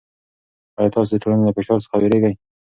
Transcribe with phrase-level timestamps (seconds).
[0.79, 2.33] آیا تاسې د ټولنې له فشار څخه وېرېږئ؟